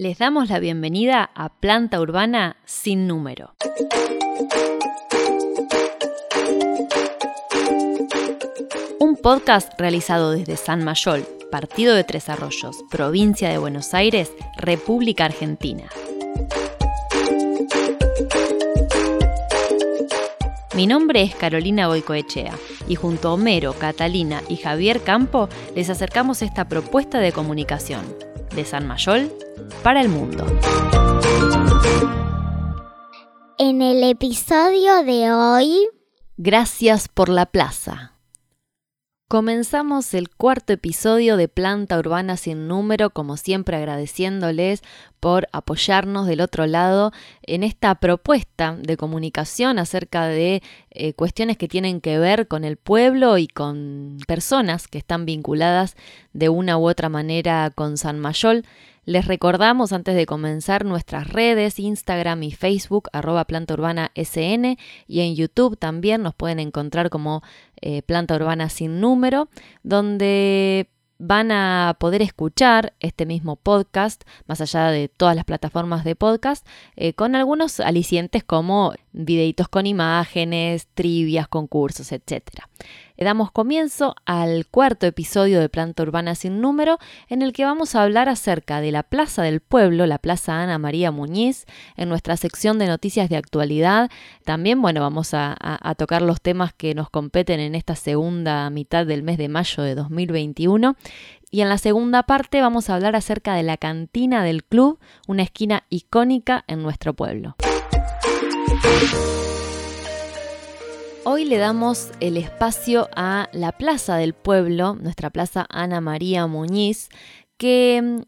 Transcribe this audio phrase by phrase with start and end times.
[0.00, 3.56] Les damos la bienvenida a Planta Urbana sin número.
[9.00, 15.24] Un podcast realizado desde San Mayol, Partido de Tres Arroyos, Provincia de Buenos Aires, República
[15.24, 15.88] Argentina.
[20.76, 22.54] Mi nombre es Carolina Boicoechea
[22.86, 28.27] y junto a Homero, Catalina y Javier Campo les acercamos esta propuesta de comunicación
[28.58, 29.32] de San Mayol
[29.84, 30.44] para el mundo.
[33.56, 35.88] En el episodio de hoy...
[36.36, 38.14] Gracias por la plaza.
[39.28, 44.82] Comenzamos el cuarto episodio de Planta Urbana sin número, como siempre agradeciéndoles
[45.20, 51.68] por apoyarnos del otro lado en esta propuesta de comunicación acerca de eh, cuestiones que
[51.68, 55.96] tienen que ver con el pueblo y con personas que están vinculadas
[56.32, 58.64] de una u otra manera con San Mayol.
[59.08, 64.76] Les recordamos antes de comenzar nuestras redes, Instagram y Facebook, arroba Planta Urbana SN,
[65.06, 67.42] y en YouTube también nos pueden encontrar como
[67.80, 69.48] eh, Planta Urbana sin número,
[69.82, 76.16] donde van a poder escuchar este mismo podcast, más allá de todas las plataformas de
[76.16, 76.66] podcast,
[76.96, 82.42] eh, con algunos alicientes como videitos con imágenes, trivias, concursos, etc.
[83.24, 88.04] Damos comienzo al cuarto episodio de Planta Urbana sin número, en el que vamos a
[88.04, 92.78] hablar acerca de la Plaza del Pueblo, la Plaza Ana María Muñiz, en nuestra sección
[92.78, 94.08] de noticias de actualidad.
[94.44, 99.04] También, bueno, vamos a, a tocar los temas que nos competen en esta segunda mitad
[99.04, 100.96] del mes de mayo de 2021.
[101.50, 105.42] Y en la segunda parte vamos a hablar acerca de la cantina del club, una
[105.42, 107.56] esquina icónica en nuestro pueblo.
[111.30, 117.10] Hoy le damos el espacio a la Plaza del Pueblo, nuestra Plaza Ana María Muñiz,
[117.58, 118.22] que mm,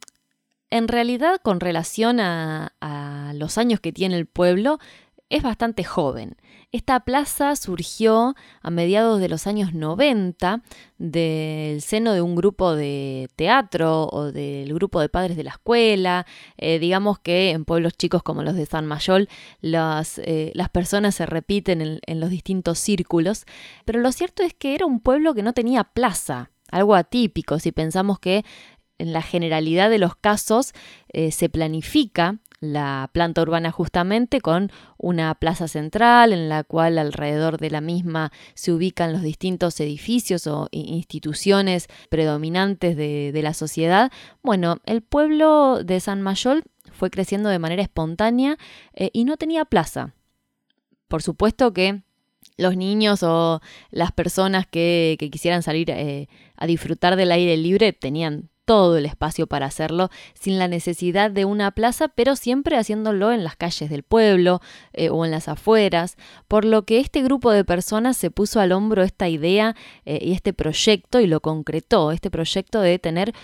[0.68, 4.80] en realidad con relación a, a los años que tiene el pueblo
[5.30, 6.36] es bastante joven.
[6.72, 10.62] Esta plaza surgió a mediados de los años 90
[10.98, 16.26] del seno de un grupo de teatro o del grupo de padres de la escuela.
[16.58, 19.28] Eh, digamos que en pueblos chicos como los de San Mayol
[19.60, 23.46] las, eh, las personas se repiten en, los distintos círculos,
[23.84, 27.72] pero lo cierto es que era un pueblo que no tenía plaza, algo atípico si
[27.72, 28.44] pensamos que
[28.98, 30.72] en la generalidad de los casos
[31.12, 37.58] eh, se planifica la planta urbana justamente con una plaza central en la cual alrededor
[37.58, 44.12] de la misma se ubican los distintos edificios o instituciones predominantes de, la sociedad.
[44.42, 46.62] Bueno, el pueblo de San Mayol
[46.92, 48.58] fue creciendo de manera espontánea
[48.92, 50.12] eh, y no tenía plaza.
[51.08, 52.02] Por supuesto que
[52.58, 58.49] los niños o las personas que, quisieran salir eh, a disfrutar del aire libre tenían
[58.70, 63.42] todo el espacio para hacerlo sin la necesidad de una plaza, pero siempre haciéndolo en
[63.42, 64.60] las calles del pueblo
[64.92, 66.16] eh, o en las afueras,
[66.46, 70.34] por lo que este grupo de personas se puso al hombro esta idea eh, y
[70.34, 73.34] este proyecto y lo concretó, este proyecto de tener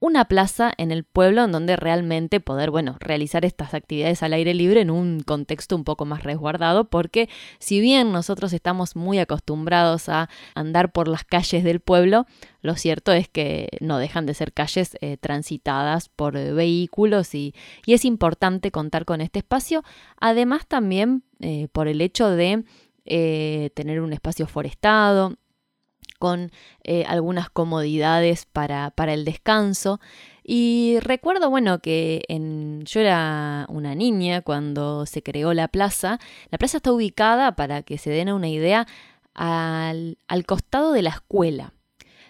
[0.00, 4.52] una plaza en el pueblo en donde realmente poder, bueno, realizar estas actividades al aire
[4.52, 7.28] libre en un contexto un poco más resguardado, porque
[7.58, 12.26] si bien nosotros estamos muy acostumbrados a andar por las calles del pueblo,
[12.60, 17.54] lo cierto es que no dejan de ser calles eh, transitadas por vehículos y,
[17.86, 19.84] es importante contar con este espacio,
[20.20, 22.64] además también eh, por el hecho de
[23.04, 25.36] eh, tener un espacio forestado,
[26.18, 26.50] con
[26.82, 30.00] eh, algunas comodidades para, para, el descanso.
[30.42, 36.18] Y recuerdo, bueno, que en, yo era una niña cuando se creó la plaza.
[36.50, 38.86] La plaza está ubicada, para que se den una idea,
[39.34, 41.74] al, al costado de la escuela.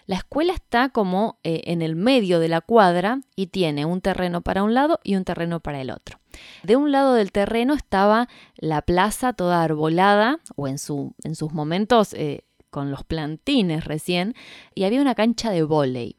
[0.07, 4.41] La escuela está como eh, en el medio de la cuadra y tiene un terreno
[4.41, 6.19] para un lado y un terreno para el otro.
[6.63, 11.53] De un lado del terreno estaba la plaza toda arbolada, o en, su, en sus
[11.53, 12.43] momentos eh,
[12.75, 14.35] con los plantines recién,
[14.73, 16.17] y había una cancha de vóley.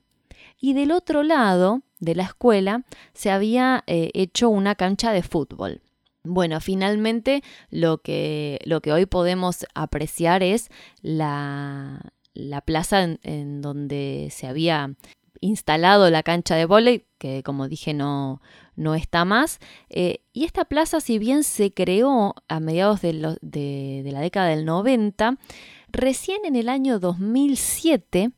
[0.58, 5.82] Y del otro lado de la escuela se había eh, hecho una cancha de fútbol.
[6.24, 10.70] Bueno, finalmente lo que, lo que hoy podemos apreciar es
[11.02, 12.00] la,
[12.32, 14.94] la plaza en, donde se había
[15.42, 18.40] instalado la cancha de vóley, que como dije no,
[18.76, 19.58] no está más.
[19.90, 23.12] Eh, y esta plaza, si bien se creó a mediados de,
[23.42, 25.36] de la década del 90,
[25.96, 28.30] Recién en el año 2007,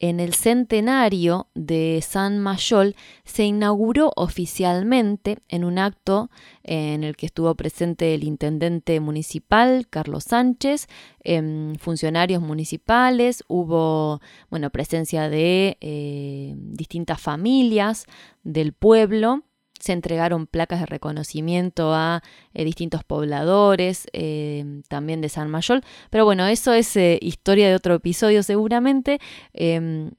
[0.00, 6.28] en el centenario de San Mayol, se inauguró oficialmente en un acto
[6.64, 10.88] en el que estuvo presente el intendente municipal, Carlos Sánchez,
[11.22, 18.06] em, funcionarios municipales, hubo bueno, presencia de eh, distintas familias
[18.42, 19.44] del pueblo
[19.78, 22.22] se entregaron placas de reconocimiento a
[22.54, 25.84] eh, distintos pobladores, eh, también de San Mayol.
[26.10, 29.20] Pero bueno, eso es eh, historia de otro episodio seguramente.
[29.52, 30.10] Em,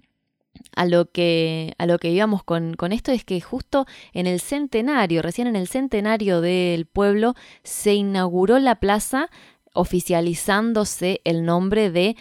[0.76, 4.40] a lo que, a lo que íbamos con, con, esto es que justo en el
[4.40, 7.34] centenario, recién en el centenario del pueblo,
[7.64, 9.30] se inauguró la plaza
[9.74, 12.18] oficializándose el nombre de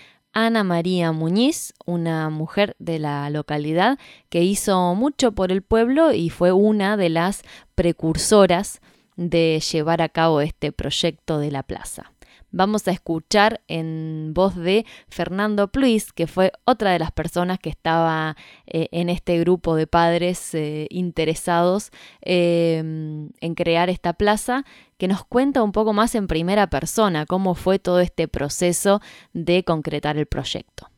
[0.46, 3.99] Ana María Muñiz, una mujer de la localidad
[4.29, 7.43] que hizo mucho por el pueblo y fue una de las
[7.75, 8.81] precursoras
[9.17, 12.12] de llevar a cabo este proyecto de la plaza
[12.50, 17.71] vamos a escuchar en voz de Fernando Pluis, que fue otra de las personas que
[17.71, 18.37] estaba
[18.67, 21.91] eh, en este grupo de padres eh, interesados
[22.21, 24.65] em, en crear esta plaza,
[24.97, 29.00] que nos cuenta un poco más en primera persona cómo fue todo este proceso
[29.33, 30.89] de concretar el proyecto.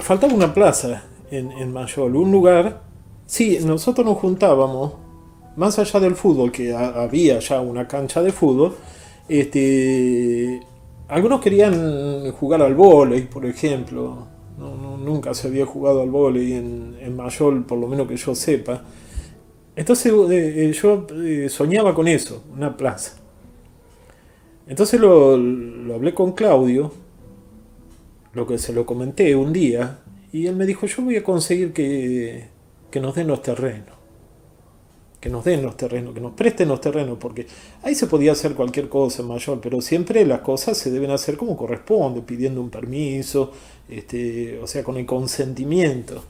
[0.00, 2.82] Faltaba una plaza en, en Mayol, un lugar.
[3.26, 4.94] Sí, nosotros nos juntábamos,
[5.56, 8.76] más allá del fútbol, que había ya una cancha de fútbol,
[9.28, 10.60] este,
[11.08, 14.26] algunos querían jugar al volei, por ejemplo.
[14.58, 18.82] nunca se había jugado al volei en, en Mayol, por lo menos que yo sepa.
[19.74, 23.18] Entonces eh, eh, yo eh, soñaba con eso, una plaza.
[24.66, 25.34] Entonces lo,
[25.94, 26.92] hablé con Claudio,
[28.34, 30.00] lo que se lo comenté un día,
[30.32, 32.48] y él me dijo, yo voy a conseguir que,
[32.90, 34.01] que nos den los terrenos
[35.22, 37.46] que nos den los terrenos, que nos presten los terrenos, porque
[37.84, 41.56] ahí se podía hacer cualquier cosa mayor, pero siempre las cosas se deben hacer como
[41.56, 43.52] corresponde, pidiendo un permiso,
[43.88, 46.24] este, o sea, con el consentimiento.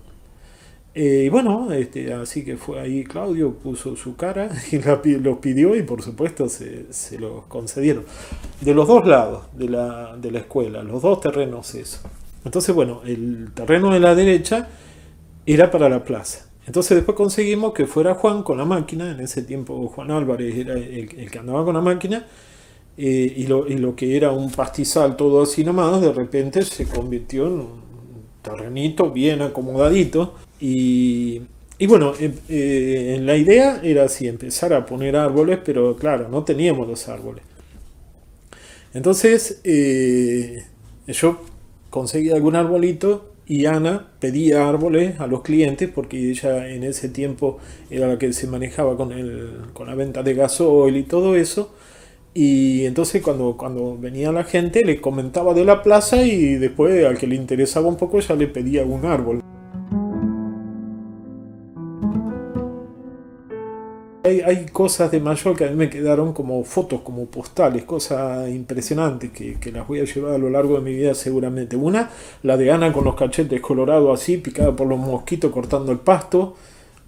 [0.94, 5.38] Eh, y bueno, este, así que fue ahí Claudio, puso su cara y la, los
[5.38, 8.04] pidió y por supuesto se, se los concedieron.
[8.60, 12.00] De los dos lados de la, de la escuela, los dos terrenos eso.
[12.44, 14.68] Entonces, bueno, el terreno de la derecha
[15.46, 19.42] era para la plaza entonces después conseguimos que fuera Juan con la máquina, en ese
[19.42, 22.24] tiempo Juan Álvarez era el, que andaba con la máquina,
[22.96, 27.52] eh, y, lo, que era un pastizal todo así nomás, de repente se convirtió en
[27.52, 27.82] un
[28.42, 30.34] terrenito bien acomodadito.
[30.60, 31.40] Y,
[31.88, 36.86] bueno, eh, eh, la idea era así, empezar a poner árboles, pero claro, no teníamos
[36.86, 37.42] los árboles.
[38.94, 39.62] Entonces
[41.08, 41.40] yo
[41.90, 47.58] conseguí algún arbolito y Ana pedía árboles a los clientes porque ella en ese tiempo
[47.90, 51.74] era la que se manejaba con, el, con la venta de gasoil y todo eso.
[52.32, 57.18] Y entonces cuando, cuando venía la gente le comentaba de la plaza y después al
[57.18, 59.42] que le interesaba un poco ya le pedía un árbol.
[64.24, 69.32] Hay, cosas de Mayor que a mí me quedaron como fotos, como postales, cosas impresionantes
[69.32, 71.74] que, las voy a llevar a lo largo de mi vida seguramente.
[71.74, 72.08] Una,
[72.44, 76.54] la de Ana con los cachetes colorados así, picada por los mosquitos cortando el pasto.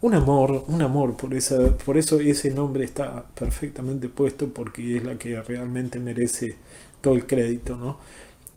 [0.01, 5.05] Un amor, un amor, por, esa, por eso ese nombre está perfectamente puesto porque es
[5.05, 6.57] la que realmente merece
[7.01, 7.97] todo el crédito, ¿no?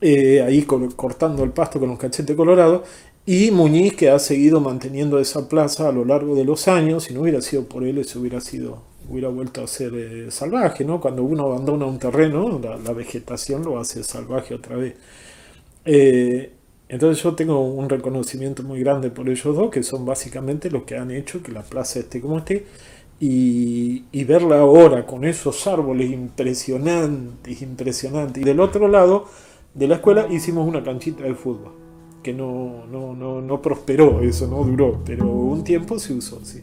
[0.01, 2.83] Eh, ahí cortando el pasto con los cachetes colorados
[3.29, 7.13] y Muñiz, que ha seguido manteniendo esa plaza a lo largo de los años, si
[7.13, 11.01] no hubiera sido por él, eso hubiera sido hubiera vuelto a ser eh, salvaje, ¿no?
[11.01, 14.95] Cuando uno abandona un terreno, la, vegetación lo hace salvaje otra vez.
[15.83, 16.53] Eh,
[16.87, 20.95] entonces yo tengo un reconocimiento muy grande por ellos dos, que son básicamente los que
[20.97, 22.65] han hecho que la plaza esté como esté,
[23.19, 28.41] y, y verla ahora con esos árboles impresionantes, impresionantes.
[28.41, 29.25] Y del otro lado
[29.73, 31.86] de la escuela hicimos una canchita de fútbol
[32.27, 36.61] que no, no, prosperó, eso no duró, pero un tiempo se usó, sí.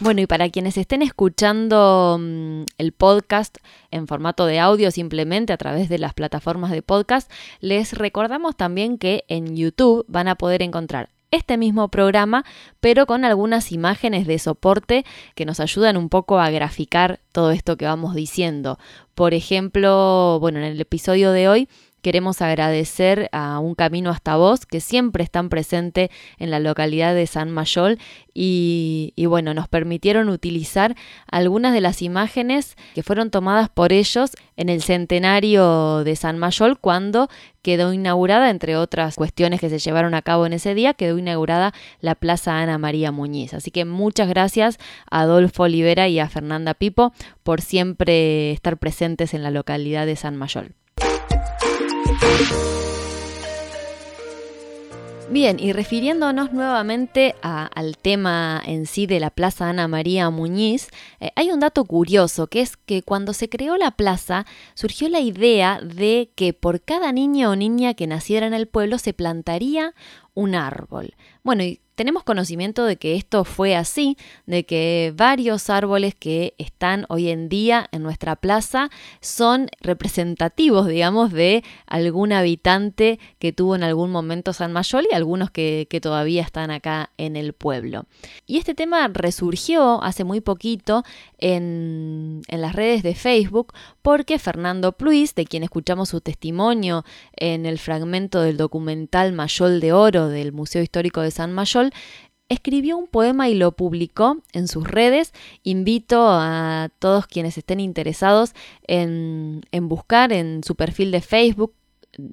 [0.00, 3.58] Bueno, y para quienes estén escuchando mm, el podcast
[3.92, 8.98] en formato de audio simplemente a través de las plataformas de podcast, les recordamos también
[8.98, 12.44] que en YouTube van a poder encontrar este mismo programa,
[12.80, 15.04] pero con algunas imágenes de soporte
[15.36, 18.80] que nos ayudan un poco a graficar todo esto que vamos diciendo.
[19.14, 21.68] Por ejemplo, bueno, en el episodio de hoy
[22.02, 27.26] Queremos agradecer a Un Camino hasta Vos, que siempre están presente en la localidad de
[27.26, 27.98] San Mayol
[28.32, 30.96] y, bueno, nos permitieron utilizar
[31.30, 36.78] algunas de las imágenes que fueron tomadas por ellos en el centenario de San Mayol
[36.78, 37.28] cuando
[37.62, 41.74] quedó inaugurada, entre otras cuestiones que se llevaron a cabo en ese día, quedó inaugurada
[42.00, 43.52] la Plaza Ana María Muñiz.
[43.52, 44.78] Así que muchas gracias
[45.10, 50.16] a Adolfo Olivera y a Fernanda Pipo por siempre estar presentes en la localidad de
[50.16, 50.74] San Mayol.
[55.30, 60.88] Bien, y refiriéndonos nuevamente al tema en sí de la Plaza Ana María Muñiz,
[61.20, 65.20] eh, hay un dato curioso, que es que cuando se creó la plaza surgió la
[65.20, 69.94] idea de que por cada niño o niña que naciera en el pueblo se plantaría
[70.34, 71.14] un árbol.
[71.44, 74.16] Bueno, y tenemos conocimiento de que esto fue así,
[74.46, 78.88] de que varios árboles que están hoy en día en nuestra plaza
[79.20, 85.50] son representativos, digamos, de algún habitante que tuvo en algún momento San Mayol y algunos
[85.50, 88.06] que, todavía están acá en el pueblo.
[88.46, 91.04] Y este tema resurgió hace muy poquito
[91.36, 97.04] en, en las redes de Facebook porque Fernando Pluis, de quien escuchamos su testimonio
[97.36, 101.92] en el fragmento del documental Mayol de Oro del Museo Histórico de San Mayol,
[102.50, 105.32] escribió un poema y lo publicó en sus redes.
[105.62, 108.52] Invito a todos quienes estén interesados
[108.86, 111.72] en, buscar en su perfil de Facebook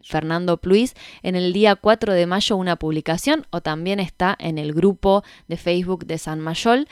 [0.03, 4.73] Fernando Pluis en el día 4 de mayo una publicación o también está en el
[4.73, 6.87] grupo de Facebook de San Mayol.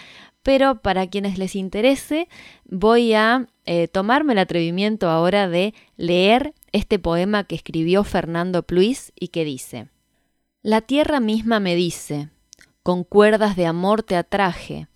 [0.45, 2.27] Pero para quienes les interese,
[2.65, 9.11] voy a eh, tomarme el atrevimiento ahora de leer este poema que escribió Fernando Pluis
[9.19, 9.89] y que dice,
[10.61, 12.29] La tierra misma me dice,
[12.83, 14.87] con cuerdas de amor te atraje,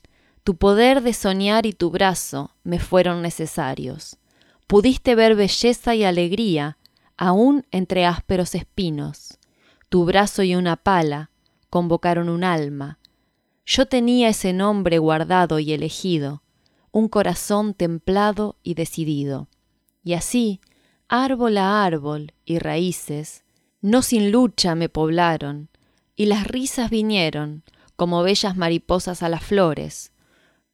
[0.43, 4.17] tu poder de soñar y tu brazo me fueron necesarios.
[4.67, 6.77] Pudiste ver belleza y alegría,
[7.17, 9.39] aún entre ásperos espinos.
[9.89, 11.31] Tu brazo y una pala
[11.71, 12.99] convocaron un alma.
[13.71, 16.41] Yo tenía ese nombre guardado y elegido,
[16.91, 19.47] un corazón templado y decidido.
[20.03, 20.59] Y así,
[21.07, 23.43] árbol a árbol y raíces,
[23.79, 25.69] no sin lucha me poblaron,
[26.15, 27.61] y las risas vinieron,
[27.95, 30.13] como bellas mariposas a las flores.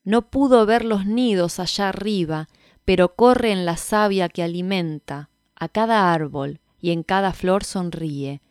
[0.06, 2.48] No pudo ver los nidos allá arriba,
[2.86, 8.42] pero corre en la savia que alimenta, a cada árbol y en cada flor sonríe.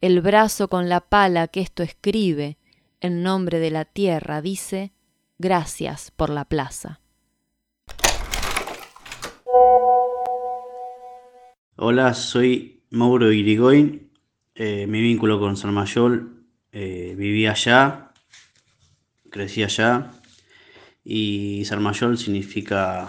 [0.00, 2.56] El brazo con la pala que esto escribe,
[3.00, 4.92] en nombre de la tierra, dice,
[5.38, 7.00] gracias por la plaza.
[11.76, 14.10] Hola, soy Mauro Irigoyen.
[14.54, 18.10] Eh, mi vínculo con San Mayol, eh, viví allá
[19.30, 20.10] crecí allá
[21.04, 23.08] y Sarmayol significa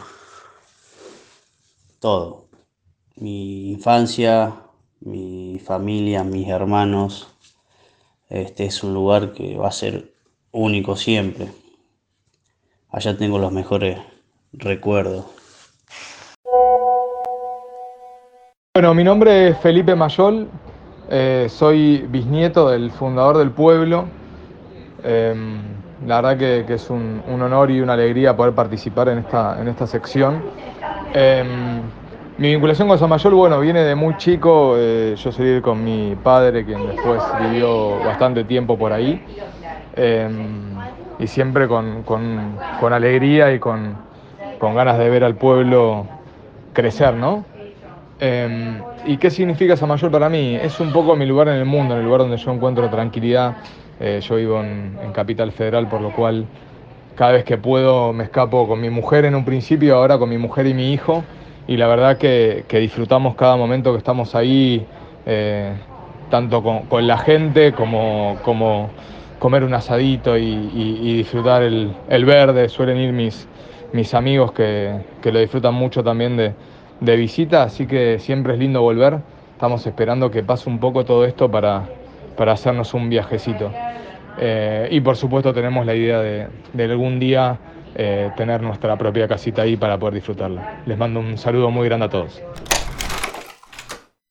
[1.99, 2.47] todo.
[3.17, 4.53] Mi infancia,
[5.01, 7.27] mi familia, mis hermanos.
[8.31, 10.13] Este es un lugar que va a ser
[10.53, 11.49] único siempre.
[12.89, 13.99] Allá tengo los mejores
[14.53, 15.25] recuerdos.
[18.73, 20.47] Bueno, mi nombre es Felipe Mayol,
[21.09, 24.05] eh, soy bisnieto del fundador del pueblo.
[25.03, 25.59] Em,
[26.07, 29.85] la verdad que, es un, honor y una alegría poder participar en esta, en esta
[29.85, 30.41] sección.
[31.13, 31.81] Em,
[32.41, 34.73] mi vinculación con San Mayol, bueno, viene de muy chico.
[34.75, 39.23] Eh, yo salí con mi padre, quien después vivió bastante tiempo por ahí.
[39.95, 40.73] Em,
[41.19, 42.03] y siempre con,
[42.91, 43.95] alegría y con,
[44.59, 46.07] ganas de ver al pueblo
[46.73, 47.45] crecer, ¿no?
[48.19, 50.55] Em, ¿Y qué significa San Mayol para mí?
[50.55, 53.57] Es un poco mi lugar en el mundo, en el lugar donde yo encuentro tranquilidad,
[53.99, 56.47] eh, yo vivo en, Capital Federal, por lo cual
[57.15, 60.39] cada vez que puedo me escapo con mi mujer en un principio, ahora con mi
[60.39, 61.23] mujer y mi hijo,
[61.67, 64.85] y la verdad que, disfrutamos cada momento que estamos ahí,
[65.25, 65.73] eh,
[66.29, 68.89] tanto con, la gente como, como
[69.39, 72.69] comer un asadito y, disfrutar el, verde.
[72.69, 73.47] Suelen ir mis,
[73.93, 76.53] mis amigos que, lo disfrutan mucho también de,
[76.99, 79.19] de visita, así que siempre es lindo volver.
[79.53, 81.85] Estamos esperando que pase un poco todo esto para,
[82.35, 83.71] para hacernos un viajecito.
[84.39, 87.57] Eh, y por supuesto tenemos la idea de, algún día
[87.95, 90.81] eh, tener nuestra propia casita ahí para poder disfrutarla.
[90.85, 92.41] Les mando un saludo muy grande a todos.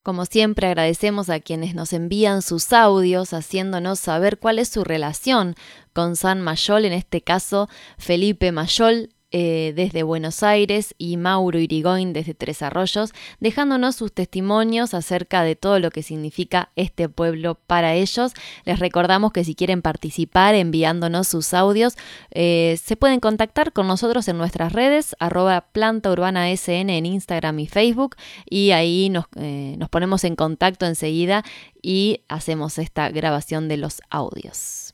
[0.03, 5.53] Como siempre agradecemos a quienes nos envían sus audios haciéndonos saber cuál es su relación
[5.93, 12.11] con San Mayol, en este caso Felipe Mayol, eh, desde Buenos Aires y Mauro Irigoyen
[12.11, 17.93] desde Tres Arroyos, dejándonos sus testimonios acerca de todo lo que significa este pueblo para
[17.93, 18.33] ellos.
[18.65, 21.95] Les recordamos que si quieren participar enviándonos sus audios,
[22.31, 27.59] eh, se pueden contactar con nosotros en nuestras redes, arroba planta urbana SN en Instagram
[27.59, 28.17] y Facebook,
[28.49, 31.43] y ahí nos, eh, nos ponemos en contacto enseguida
[31.81, 34.93] y hacemos esta grabación de los audios.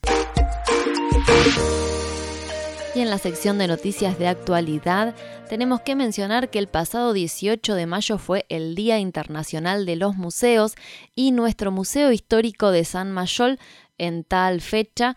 [2.94, 5.14] Y en la sección de noticias de actualidad
[5.48, 10.16] tenemos que mencionar que el pasado 18 de mayo fue el Día Internacional de los
[10.16, 10.74] Museos
[11.14, 13.58] y nuestro Museo Histórico de San Mayol
[13.98, 15.16] en tal fecha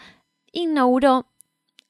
[0.51, 1.28] inauguró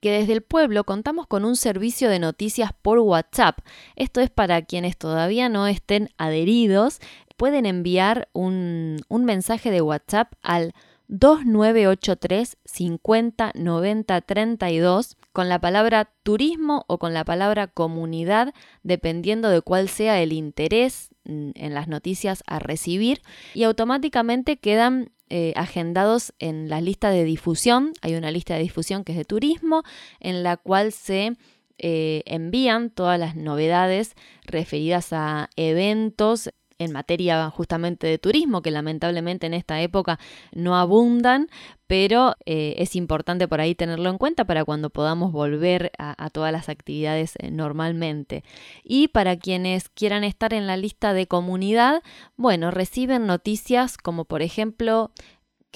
[0.00, 3.58] que desde el pueblo contamos con un servicio de noticias por WhatsApp.
[3.96, 7.00] Esto es para quienes todavía no estén adheridos,
[7.36, 10.74] pueden enviar un, un mensaje de WhatsApp al
[11.08, 19.60] 2983 50 90 32 con la palabra turismo o con la palabra comunidad, dependiendo de
[19.60, 23.20] cuál sea el interés mm, en las noticias a recibir,
[23.54, 27.92] y automáticamente quedan eh, agendados en la lista de difusión.
[28.00, 29.82] Hay una lista de difusión que es de turismo,
[30.20, 31.36] en la cual se
[31.78, 39.46] eh, envían todas las novedades referidas a eventos en materia justamente de turismo, que lamentablemente
[39.46, 40.18] en esta época
[40.52, 41.48] no abundan,
[41.86, 46.52] pero eh, es importante por ahí tenerlo en cuenta para cuando podamos volver a, todas
[46.52, 48.42] las actividades eh, normalmente.
[48.82, 52.02] Y para quienes quieran estar en la lista de comunidad,
[52.36, 55.12] bueno, reciben noticias como por ejemplo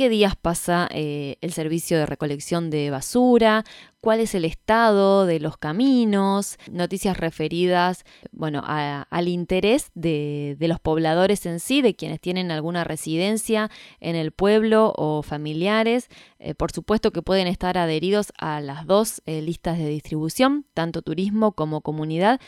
[0.01, 3.65] qué días pasa eh, el servicio de recolección de basura,
[4.01, 11.45] cuál es el estado de los caminos, noticias referidas bueno, al interés de, los pobladores
[11.45, 16.09] en sí, de quienes tienen alguna residencia en el pueblo o familiares.
[16.39, 21.03] Eh, por supuesto que pueden estar adheridos a las dos eh, listas de distribución, tanto
[21.03, 22.41] turismo como comunidad.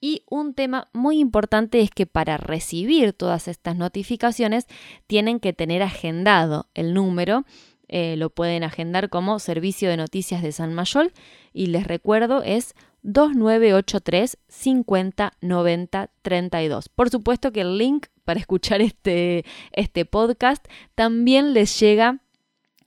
[0.00, 4.66] Y un tema muy importante es que para recibir todas estas notificaciones
[5.06, 7.44] tienen que tener agendado el número.
[7.88, 11.12] Eh, lo pueden agendar como Servicio de Noticias de San Mayol
[11.52, 16.88] y les recuerdo es 2983 50 90 32.
[16.90, 22.20] Por supuesto que el link para escuchar este, este podcast también les llega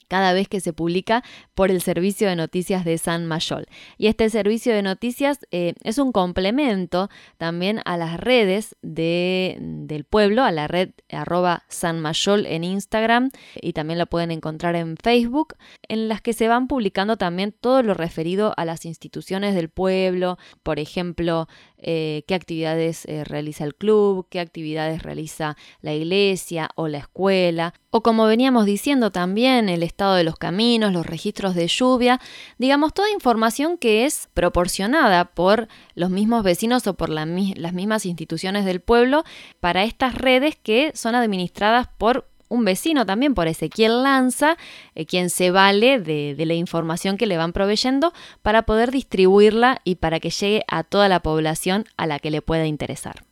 [0.08, 1.24] cada vez que se publica
[1.62, 3.67] por el servicio de noticias de San Mayol.
[4.00, 10.43] Y este servicio de noticias eh, es un complemento también a las redes del pueblo,
[10.43, 13.30] a la red arroba San Mayol en Instagram
[13.62, 15.54] y también lo pueden encontrar en Facebook,
[15.88, 20.39] en las que se van publicando también todo lo referido a las instituciones del pueblo,
[20.63, 21.47] por ejemplo,
[21.78, 27.76] eh, qué actividades eh, realiza el club, qué actividades realiza la iglesia o la escuela,
[27.93, 32.20] o como veníamos diciendo también, el estado de los caminos, los registros de lluvia,
[32.58, 38.66] digamos, toda información que es proporcionada por los mismos vecinos o por las mismas instituciones
[38.66, 39.24] del pueblo
[39.60, 44.58] para estas redes que son administradas por un vecino también, por Ezequiel Lanza,
[44.94, 49.80] eh, quien se vale de, de la información que le van proveyendo para poder distribuirla
[49.86, 53.24] y para que llegue a toda la población a la que le pueda interesar.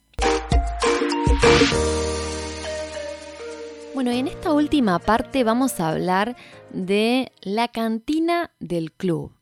[3.96, 6.36] Bueno, en esta última parte vamos a hablar
[6.72, 9.34] de la cantina del club.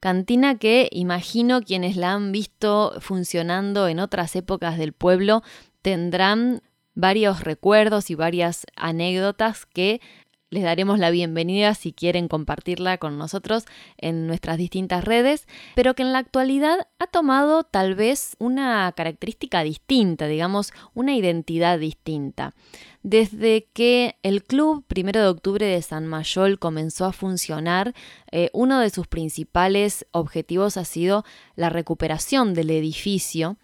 [0.00, 5.42] Cantina que imagino quienes la han visto funcionando en otras épocas del pueblo
[5.82, 6.62] tendrán
[6.94, 10.00] varios recuerdos y varias anécdotas que
[10.50, 13.64] les daremos la bienvenida si quieren compartirla con nosotros
[13.96, 19.62] en nuestras distintas redes, pero que en la actualidad ha tomado tal vez una característica
[19.62, 22.54] distinta, digamos, una identidad distinta.
[23.02, 27.94] Desde que el club primero de octubre de San Mayol comenzó a funcionar,
[28.32, 33.56] eh, uno de sus principales objetivos ha sido la recuperación del edificio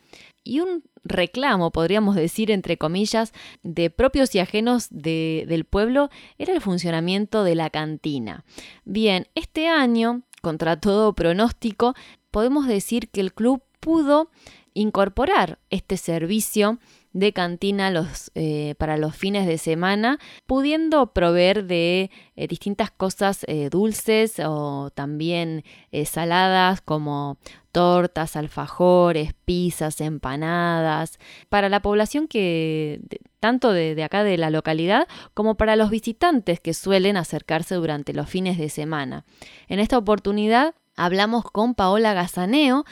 [0.44, 6.60] y un reclamo, podríamos decir, entre comillas, de propios y ajenos del pueblo era el
[6.60, 8.44] funcionamiento de la cantina.
[8.84, 11.94] Bien, este año, contra todo pronóstico,
[12.30, 14.30] podemos decir que el club pudo
[14.74, 16.78] incorporar este servicio
[17.16, 17.90] de cantina
[18.34, 24.90] eh, para los fines de semana, pudiendo proveer de eh, distintas cosas eh, dulces o
[24.90, 25.64] también
[26.04, 27.38] saladas como
[27.72, 33.00] tortas, alfajores, pizzas, empanadas, para la población que
[33.40, 38.12] tanto de, de, acá de la localidad como para los visitantes que suelen acercarse durante
[38.12, 39.24] los fines de semana.
[39.68, 42.84] En esta oportunidad hablamos con Paola Gazaneo,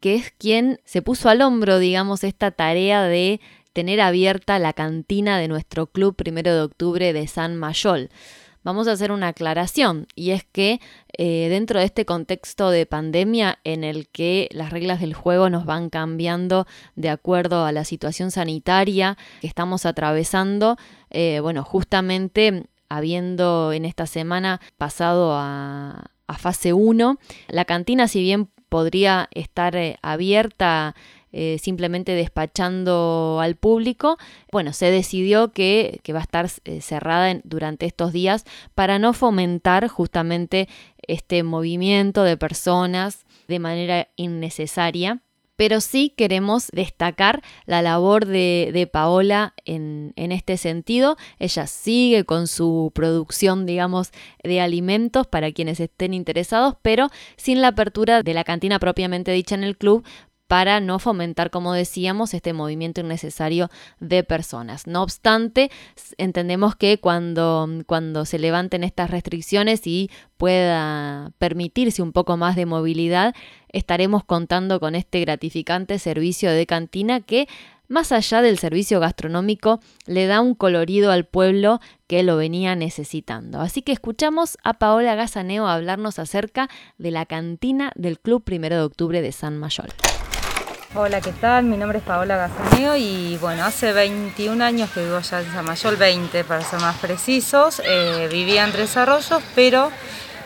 [0.00, 3.40] que es quien se puso al hombro, digamos, esta tarea de
[3.78, 8.10] tener abierta la cantina de nuestro club primero de octubre de San Mayol.
[8.64, 10.80] Vamos a hacer una aclaración y es que
[11.16, 15.64] eh, dentro de este contexto de pandemia en el que las reglas del juego nos
[15.64, 20.76] van cambiando de acuerdo a la situación sanitaria que estamos atravesando,
[21.10, 27.16] eh, bueno, justamente habiendo en esta semana pasado a, fase 1.
[27.46, 30.96] La cantina, si bien podría estar eh, abierta
[31.32, 34.18] eh, simplemente despachando al público,
[34.50, 39.88] bueno, se decidió que, va a estar eh, cerrada durante estos días para no fomentar
[39.88, 40.68] justamente
[41.06, 45.22] este movimiento de personas de manera innecesaria
[45.58, 51.16] pero sí queremos destacar la labor de, Paola en, en, este sentido.
[51.40, 54.12] Ella sigue con su producción, digamos,
[54.44, 59.56] de alimentos para quienes estén interesados, pero sin la apertura de la cantina propiamente dicha
[59.56, 60.06] en el club,
[60.48, 64.86] para no fomentar, como decíamos, este movimiento innecesario de personas.
[64.86, 65.70] No obstante,
[66.16, 72.66] entendemos que cuando, cuando se levanten estas restricciones y pueda permitirse un poco más de
[72.66, 73.34] movilidad,
[73.70, 77.46] estaremos contando con este gratificante servicio de cantina que
[77.88, 83.60] más allá del servicio gastronómico, le da un colorido al pueblo que lo venía necesitando.
[83.60, 88.82] Así que escuchamos a Paola Gazaneo hablarnos acerca de la cantina del Club Primero de
[88.82, 89.88] Octubre de San Mayol.
[90.94, 91.66] Hola, ¿qué tal?
[91.66, 95.66] Mi nombre es Paola Gazaneo y bueno, hace 21 años que vivo allá en San
[95.66, 97.82] Mayol, 20 para ser más precisos.
[97.84, 99.92] Eh, vivía en Tres Arroyos, pero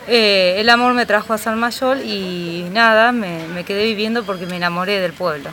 [0.05, 4.57] eh, el amor me trajo a San Mayol y nada, me, quedé viviendo porque me
[4.57, 5.49] enamoré del pueblo.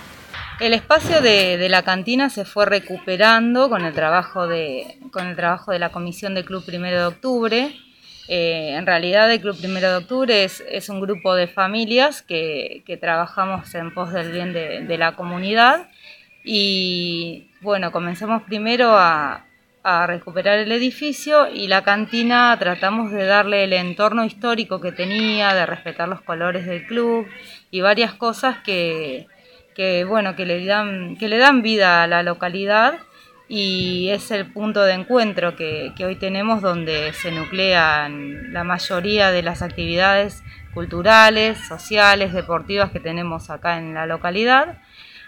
[0.59, 5.71] El espacio de, la cantina se fue recuperando con el trabajo de, con el trabajo
[5.71, 7.77] de la comisión del Club Primero de Octubre.
[8.33, 13.75] Eh, en realidad el Club Primero de Octubre es, un grupo de familias que, trabajamos
[13.75, 15.89] en pos del bien de, la comunidad.
[16.45, 19.47] Y bueno, comenzamos primero a,
[20.07, 22.57] recuperar el edificio y la cantina.
[22.57, 27.27] Tratamos de darle el entorno histórico que tenía, de respetar los colores del club
[27.73, 29.27] y varias cosas que,
[30.07, 33.01] bueno, que le, dan, que le dan vida a la localidad
[33.53, 39.43] y es el punto de encuentro que, hoy tenemos donde se nuclean la mayoría de
[39.43, 44.79] las actividades culturales, sociales, deportivas que tenemos acá en la localidad.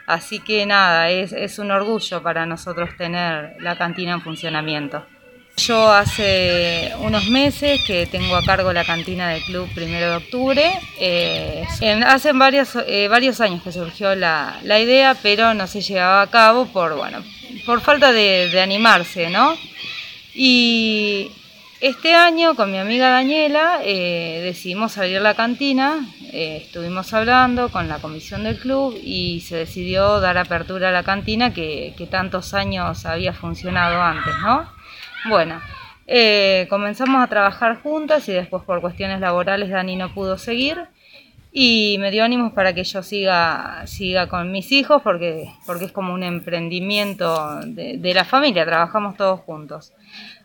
[0.07, 5.05] Así que nada, es, un orgullo para nosotros tener la cantina en funcionamiento.
[5.57, 10.71] Yo hace unos meses que tengo a cargo la cantina del club Primero de Octubre.
[11.01, 11.65] Eh,
[12.07, 16.31] hace varios, eh, varios años que surgió la, la, idea, pero no se llevaba a
[16.31, 17.23] cabo por, bueno,
[17.65, 19.57] por falta de, animarse, ¿no?
[20.35, 21.31] Y
[21.81, 27.89] este año con mi amiga Daniela eh, decidimos abrir la cantina, eh, estuvimos hablando con
[27.89, 33.05] la comisión del club y se decidió dar apertura a la cantina que, tantos años
[33.07, 34.69] había funcionado antes, ¿no?
[35.29, 35.61] Bueno,
[36.07, 40.89] eh, comenzamos a trabajar juntas y después por cuestiones laborales Dani no pudo seguir
[41.55, 45.93] y me dio ánimos para que yo siga, siga con mis hijos porque, porque es
[45.93, 49.93] como un emprendimiento de, la familia, trabajamos todos juntos.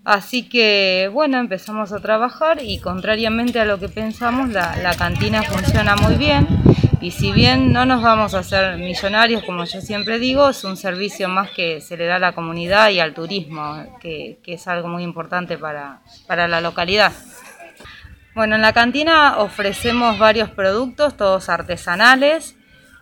[0.04, 5.96] Así que bueno, empezamos a trabajar y contrariamente a lo que pensamos, la, cantina funciona
[5.96, 6.46] muy bien
[7.00, 10.76] y si bien no nos vamos a hacer millonarios, como yo siempre digo, es un
[10.76, 14.68] servicio más que se le da a la comunidad y al turismo, que, que es
[14.68, 17.14] algo muy importante para, para la localidad.
[18.38, 22.56] Bueno, en la cantina ofrecemos varios productos, todos artesanales.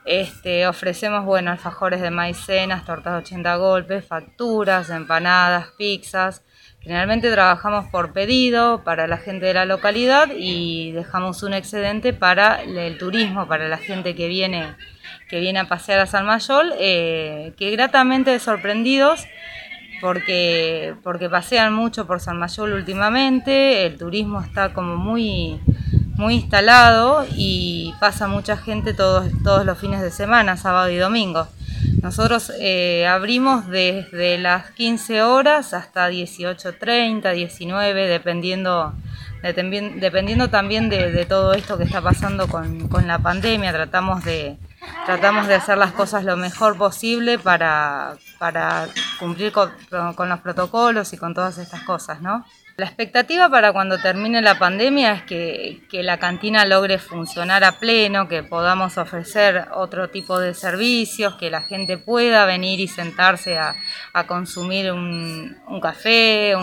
[0.06, 6.42] Este, ofrecemos, bueno, alfajores de maicenas, tortas de 80 golpes, facturas, empanadas, pizzas.
[6.80, 12.64] Generalmente trabajamos por pedido para la gente de la localidad y dejamos un excedente para
[12.64, 14.74] el turismo, para la gente que viene,
[15.28, 19.26] que viene a pasear a San Mayol, eh, que gratamente sorprendidos
[20.02, 25.60] porque, porque pasean mucho por San Mayol últimamente, el turismo está como muy,
[26.16, 31.48] muy instalado y pasa mucha gente todos, todos los fines de semana, sábado y domingo.
[32.02, 38.94] Nosotros eh, abrimos desde las 15 horas hasta 18.30, 19, dependiendo,
[39.42, 43.72] dependiendo también de, todo esto que está pasando con, con la pandemia.
[43.72, 44.58] Tratamos de,
[45.06, 48.16] tratamos de hacer las cosas lo mejor posible para,
[49.20, 52.46] cumplir con, los protocolos y con todas estas cosas, ¿no?
[52.78, 58.28] La expectativa para cuando termine la pandemia es que, la cantina logre funcionar a pleno,
[58.28, 63.76] que podamos ofrecer otro tipo de servicios, que la gente pueda venir y sentarse a,
[64.28, 66.54] consumir un, café,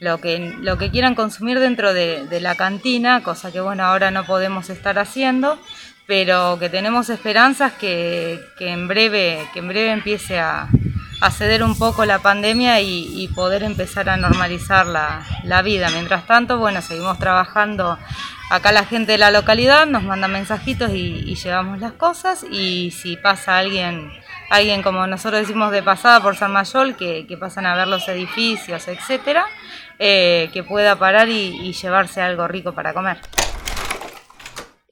[0.00, 4.10] lo, que, lo que quieran consumir dentro de, de la cantina, cosa que bueno, ahora
[4.10, 5.60] no podemos estar haciendo
[6.06, 10.68] pero que tenemos esperanzas que, en, breve, que en breve empiece a,
[11.32, 15.90] ceder un poco la pandemia y, poder empezar a normalizar la, vida.
[15.90, 17.98] Mientras tanto, bueno, seguimos trabajando.
[18.48, 23.16] Acá la gente de la localidad nos manda mensajitos y, llevamos las cosas y si
[23.16, 24.10] pasa alguien
[24.48, 28.86] alguien como nosotros decimos de pasada por San Mayol, que, pasan a ver los edificios,
[28.86, 29.44] etcétera,
[29.98, 33.18] eh, que pueda parar y llevarse algo rico para comer.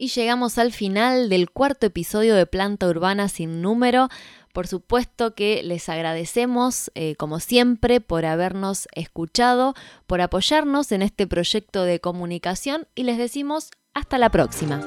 [0.05, 4.11] Y llegamos al final del cuarto episodio de Planta Urbana sin número.
[4.53, 9.73] Por supuesto que les agradecemos, eh, como siempre, por habernos escuchado,
[10.07, 14.83] por apoyarnos en este proyecto de comunicación y les decimos hasta la próxima.